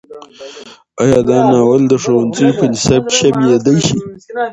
ایا 1.01 1.19
دا 1.29 1.37
ناول 1.51 1.81
د 1.87 1.93
ښوونځیو 2.03 2.57
په 2.59 2.65
نصاب 2.73 3.01
کې 3.09 3.15
شاملېدی 3.19 3.77
شي؟ 3.85 3.99